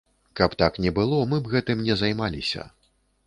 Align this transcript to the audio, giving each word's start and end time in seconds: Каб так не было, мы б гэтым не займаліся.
Каб 0.37 0.53
так 0.61 0.79
не 0.85 0.91
было, 0.99 1.19
мы 1.33 1.39
б 1.45 1.51
гэтым 1.53 1.85
не 1.89 1.99
займаліся. 2.05 2.67